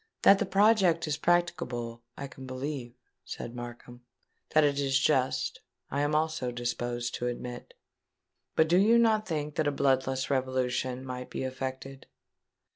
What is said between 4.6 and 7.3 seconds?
it is just, I am also disposed to